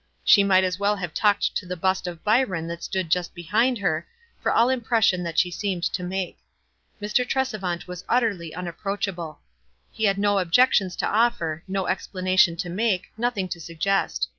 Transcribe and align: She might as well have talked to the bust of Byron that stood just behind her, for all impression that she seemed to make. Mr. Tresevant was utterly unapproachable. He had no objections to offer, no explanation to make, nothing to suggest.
She 0.23 0.43
might 0.43 0.63
as 0.63 0.79
well 0.79 0.95
have 0.95 1.13
talked 1.13 1.55
to 1.57 1.67
the 1.67 1.77
bust 1.77 2.07
of 2.07 2.23
Byron 2.23 2.65
that 2.65 2.81
stood 2.81 3.11
just 3.11 3.35
behind 3.35 3.77
her, 3.77 4.07
for 4.41 4.51
all 4.51 4.67
impression 4.69 5.21
that 5.21 5.37
she 5.37 5.51
seemed 5.51 5.83
to 5.83 6.01
make. 6.01 6.39
Mr. 6.99 7.23
Tresevant 7.23 7.85
was 7.87 8.03
utterly 8.09 8.51
unapproachable. 8.55 9.41
He 9.91 10.05
had 10.05 10.17
no 10.17 10.39
objections 10.39 10.95
to 10.95 11.07
offer, 11.07 11.61
no 11.67 11.85
explanation 11.85 12.55
to 12.55 12.69
make, 12.71 13.11
nothing 13.15 13.47
to 13.49 13.59
suggest. 13.59 14.27